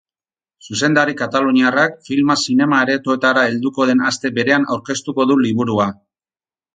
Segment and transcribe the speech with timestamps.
[0.67, 5.87] Zuzendari kataluniarrak filma zinema-aretoetara helduko den aste berean aurkeztuko du liburua.